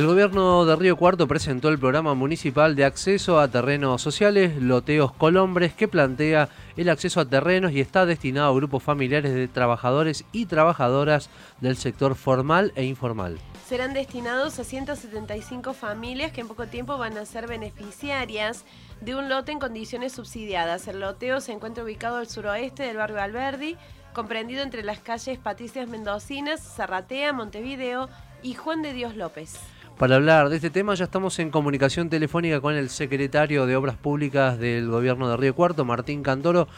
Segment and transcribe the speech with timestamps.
[0.00, 5.12] El gobierno de Río Cuarto presentó el programa municipal de acceso a terrenos sociales, Loteos
[5.12, 6.48] Colombres, que plantea
[6.78, 11.28] el acceso a terrenos y está destinado a grupos familiares de trabajadores y trabajadoras
[11.60, 13.38] del sector formal e informal.
[13.68, 18.64] Serán destinados a 175 familias que en poco tiempo van a ser beneficiarias
[19.02, 20.88] de un lote en condiciones subsidiadas.
[20.88, 23.76] El loteo se encuentra ubicado al suroeste del barrio Alberdi,
[24.14, 28.08] comprendido entre las calles Patricias Mendocinas, Zarratea, Montevideo
[28.42, 29.60] y Juan de Dios López.
[30.00, 33.98] Para hablar de este tema ya estamos en comunicación telefónica con el secretario de Obras
[33.98, 36.68] Públicas del Gobierno de Río Cuarto, Martín Cantoro.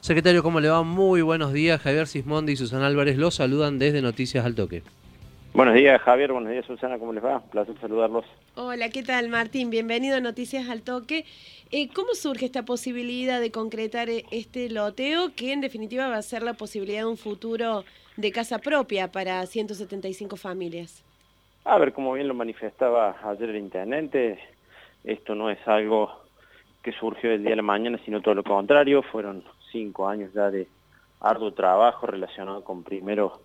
[0.00, 0.82] Secretario, ¿cómo le va?
[0.82, 1.80] Muy buenos días.
[1.80, 4.82] Javier Sismondi y Susana Álvarez los saludan desde Noticias al Toque.
[5.52, 6.32] Buenos días, Javier.
[6.32, 6.98] Buenos días, Susana.
[6.98, 7.36] ¿Cómo les va?
[7.36, 8.24] Un placer saludarlos.
[8.56, 9.70] Hola, ¿qué tal, Martín?
[9.70, 11.26] Bienvenido a Noticias al Toque.
[11.70, 16.22] Eh, ¿Cómo surge esta posibilidad de concretar eh, este loteo que en definitiva va a
[16.22, 17.84] ser la posibilidad de un futuro
[18.16, 21.04] de casa propia para 175 familias?
[21.66, 24.38] A ver, como bien lo manifestaba ayer el intendente,
[25.02, 26.12] esto no es algo
[26.82, 29.02] que surgió del día de la mañana, sino todo lo contrario.
[29.02, 30.68] Fueron cinco años ya de
[31.20, 33.40] arduo trabajo relacionado con primero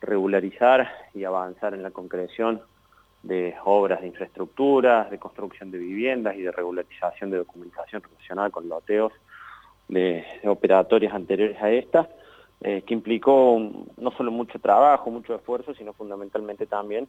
[0.00, 2.62] regularizar y avanzar en la concreción
[3.22, 8.66] de obras de infraestructura, de construcción de viviendas y de regularización de documentación relacionada con
[8.66, 9.12] loteos
[9.88, 12.08] de, de operatorias anteriores a esta,
[12.62, 13.60] eh, que implicó
[13.98, 17.06] no solo mucho trabajo, mucho esfuerzo, sino fundamentalmente también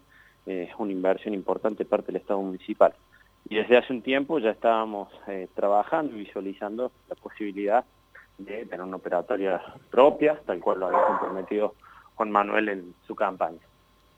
[0.78, 2.94] una inversión importante parte del Estado municipal.
[3.50, 7.83] Y desde hace un tiempo ya estábamos eh, trabajando y visualizando la posibilidad
[8.38, 11.73] de tener una operatoria propia, tal cual lo había comprometido
[12.16, 13.59] Juan Manuel en su campaña.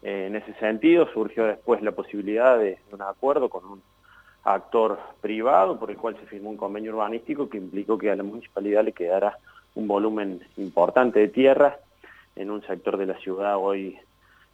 [0.03, 3.81] Eh, en ese sentido surgió después la posibilidad de un acuerdo con un
[4.43, 8.23] actor privado por el cual se firmó un convenio urbanístico que implicó que a la
[8.23, 9.37] municipalidad le quedara
[9.75, 11.77] un volumen importante de tierra
[12.35, 13.97] en un sector de la ciudad hoy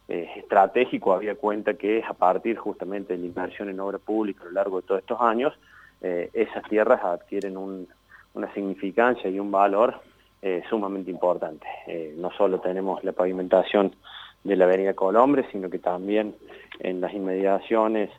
[0.08, 4.46] eh, estratégico, había cuenta que a partir justamente de la inversión en obra pública a
[4.46, 5.52] lo largo de todos estos años,
[6.00, 10.00] eh, esas tierras adquieren una significancia y un valor
[10.40, 11.66] eh, sumamente importante.
[12.16, 13.94] no solo tenemos la pavimentación
[14.44, 16.34] de la avenida Colombre, sino que también
[16.78, 18.10] en las inmediaciones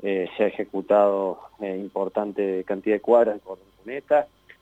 [0.00, 3.66] se ha ejecutado importante cantidad de cuadras de cordón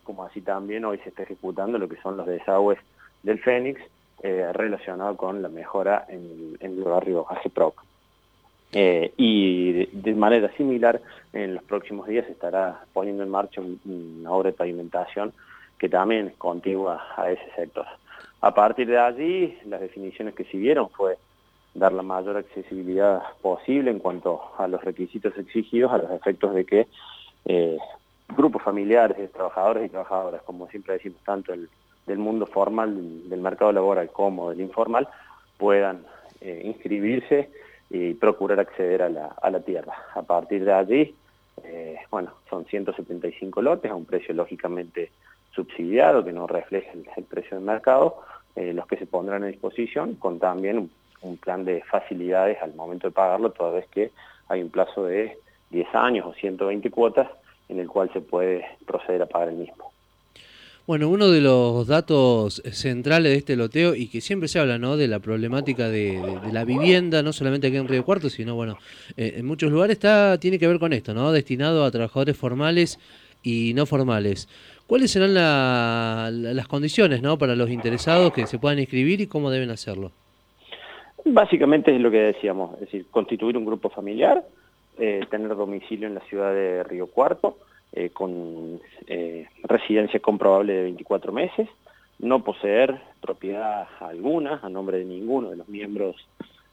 [0.05, 2.79] como así también hoy se está ejecutando lo que son los desagües
[3.23, 3.81] del Fénix,
[4.27, 7.85] eh, relacionado con la mejora en, el barrio Ajeproc.
[8.73, 10.99] Eh, y de, manera similar,
[11.35, 15.35] en los próximos días se estará poniendo en marcha una obra de pavimentación
[15.79, 17.85] que también contigua a ese sector.
[18.41, 21.19] A partir de allí, las definiciones que siguieron fue
[21.75, 26.65] dar la mayor accesibilidad posible en cuanto a los requisitos exigidos a los efectos de
[26.65, 26.87] que
[27.45, 27.77] eh,
[28.29, 31.69] grupos familiares de trabajadores y trabajadoras, como siempre decimos, tanto el
[32.07, 35.09] del mundo formal, del mercado laboral como del informal,
[35.57, 36.05] puedan
[36.41, 37.51] eh, inscribirse
[37.91, 39.95] y procurar acceder a la, a la tierra.
[40.15, 41.15] A partir de allí,
[41.63, 45.13] eh, bueno, son 175 lotes a un precio lógicamente
[45.55, 48.17] subsidiado que no refleja el, precio del mercado,
[48.57, 50.91] eh, los que se pondrán a disposición con también un,
[51.23, 54.11] un, plan de facilidades al momento de pagarlo, toda vez que
[54.49, 55.39] hay un plazo de
[55.71, 57.29] 10 años o 120 cuotas
[57.69, 59.95] en el cual se puede proceder a pagar el mismo.
[60.87, 64.99] Bueno, uno de los datos centrales de este loteo y que siempre se habla ¿no?
[64.99, 66.21] de la problemática de,
[66.53, 68.77] la vivienda, no solamente aquí en Río Cuarto, sino bueno,
[69.17, 71.33] eh, en muchos lugares está tiene que ver con esto, ¿no?
[71.33, 72.99] destinado a trabajadores formales
[73.43, 74.47] y no formales.
[74.87, 77.39] ¿Cuáles serán las condiciones ¿no?
[77.39, 80.13] para los interesados que se puedan inscribir y cómo deben hacerlo?
[81.25, 84.45] Básicamente es lo que decíamos, es decir, constituir un grupo familiar,
[84.99, 87.59] eh, tener domicilio en la ciudad de Río Cuarto,
[87.93, 91.69] eh, con eh, residencia comprobable de 24 meses,
[92.19, 96.17] no poseer propiedad alguna a nombre de ninguno de los miembros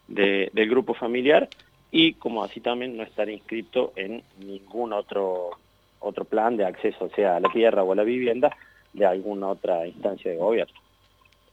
[0.07, 1.47] del grupo familiar
[1.89, 5.51] y como así también no estar inscrito en ningún otro,
[5.99, 8.55] otro plan de acceso, sea a la tierra o a la vivienda,
[8.93, 10.73] de alguna otra instancia de gobierno.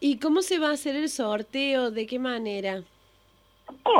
[0.00, 1.90] ¿Y cómo se va a hacer el sorteo?
[1.90, 2.82] ¿De qué manera?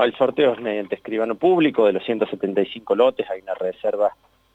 [0.03, 4.13] El sorteo es mediante escribano público de los 175 lotes, hay una reserva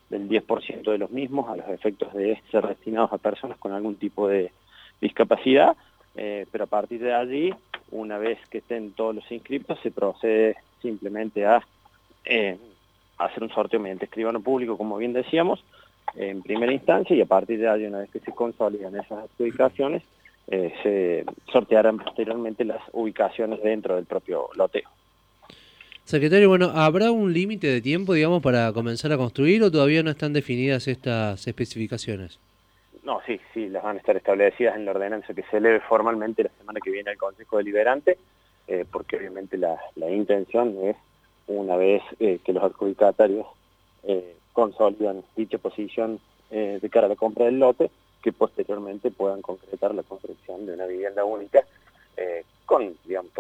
[0.10, 3.96] del 10% de los mismos a los efectos de ser destinados a personas con algún
[3.96, 4.52] tipo de
[5.02, 5.76] discapacidad,
[6.16, 7.54] eh, pero a partir de allí,
[7.92, 11.62] una vez que estén todos los inscriptos, se procede simplemente a
[12.26, 12.58] eh,
[13.18, 15.64] hacer un sorteo mediante escribano público, como bien decíamos,
[16.16, 20.04] en primera instancia, y a partir de allí, una vez que se consolidan esas adjudicaciones,
[20.48, 24.90] eh, se sortearán posteriormente las ubicaciones dentro del propio loteo.
[26.14, 30.12] Secretario, bueno, ¿habrá un límite de tiempo, digamos, para comenzar a construir o todavía no
[30.12, 32.40] están definidas estas especificaciones?
[33.02, 36.44] No, sí, sí, las van a estar establecidas en la ordenanza que se eleve formalmente
[36.44, 38.20] la semana que viene al Consejo Deliberante,
[38.68, 39.76] eh, porque obviamente la,
[40.08, 40.96] intención es
[41.48, 43.48] una vez que los adjudicatarios
[44.52, 46.20] consolidan dicha posición
[46.52, 47.90] de cara a la compra del lote,
[48.22, 51.64] que posteriormente puedan concretar la construcción de una vivienda única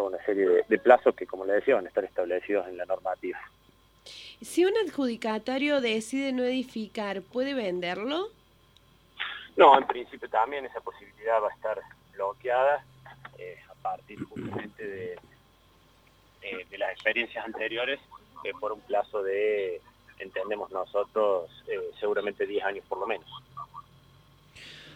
[0.03, 2.77] toda una serie de, de plazos que, como le decía, van a estar establecidos en
[2.77, 3.39] la normativa.
[4.41, 8.27] Si un adjudicatario decide no edificar, ¿puede venderlo?
[9.55, 11.79] No, en principio también esa posibilidad va a estar
[12.13, 12.83] bloqueada
[13.37, 15.13] eh, a partir justamente de,
[16.41, 17.99] eh, de las experiencias anteriores
[18.43, 19.79] eh, por un plazo de,
[20.19, 21.49] entendemos nosotros,
[21.99, 23.27] seguramente 10 años por lo menos.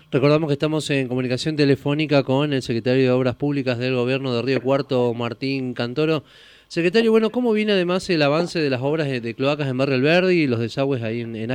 [0.09, 4.41] Recordamos que estamos en comunicación telefónica con el secretario de Obras Públicas del Gobierno de
[4.41, 6.23] Río Cuarto, Martín Cantoro.
[6.69, 10.43] Secretario, bueno, ¿cómo viene además el avance de las obras de, cloacas en Barrio Alberdi
[10.43, 11.51] y los desagües ahí en, en?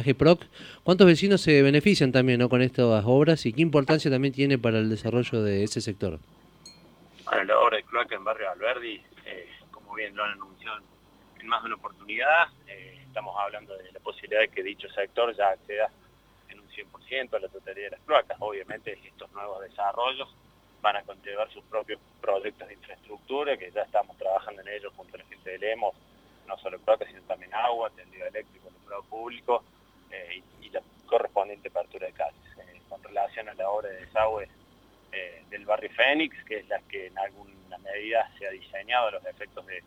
[0.82, 4.90] ¿Cuántos vecinos se benefician también con estas obras y qué importancia también tiene para el
[4.90, 6.18] desarrollo de ese sector?
[7.24, 10.76] Bueno, la obra de cloaca en Barrio Alberdi, eh, como bien lo han anunciado
[11.40, 15.34] en más de una oportunidad, eh, estamos hablando de la posibilidad de que dicho sector
[15.34, 15.90] ya acceda
[16.74, 18.36] 100% a la totalidad de las cloacas.
[18.40, 20.28] Obviamente estos nuevos desarrollos
[20.80, 25.14] van a conllevar sus propios proyectos de infraestructura, que ya estamos trabajando en ellos junto
[25.14, 25.94] a la gente de Lemos,
[26.46, 29.64] no solo placas, sino también agua, tendido eléctrico, alumbrado público
[30.10, 32.58] eh, y, la correspondiente apertura de calles.
[32.58, 34.48] Eh, con relación a la obra de desagüe
[35.12, 39.24] eh, del barrio Fénix, que es la que en alguna medida se ha diseñado los
[39.26, 39.82] efectos de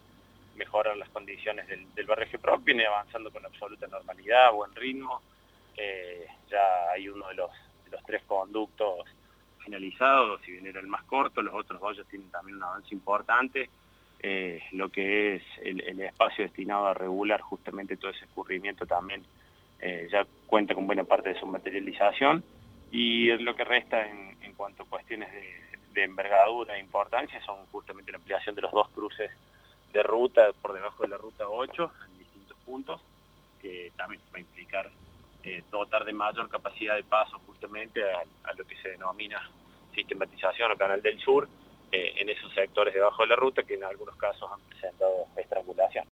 [0.56, 5.22] mejorar las condiciones del, barrio GEPRO, viene avanzando con absoluta normalidad, buen ritmo.
[5.78, 7.52] Ya hay uno de los,
[7.90, 9.06] de tres conductos
[9.60, 12.94] finalizado, si bien era el más corto, los otros dos ya tienen también un avance
[12.94, 13.70] importante.
[14.20, 19.24] Eh, lo que es el, espacio destinado a regular justamente todo ese escurrimiento también
[19.80, 22.44] eh, ya cuenta con buena parte de su materialización
[22.92, 25.30] y lo que resta en, cuanto a cuestiones
[25.94, 29.32] de, envergadura e importancia son justamente la ampliación de los dos cruces
[29.94, 33.02] de ruta por debajo de la ruta 8 en distintos puntos,
[33.62, 34.92] que también va a implicar
[35.46, 39.40] eh, dotar de mayor capacidad de paso justamente a, lo que se denomina
[39.94, 41.48] sistematización o canal del sur
[41.92, 46.04] eh, en esos sectores debajo de la ruta que en algunos casos han presentado estrangulación.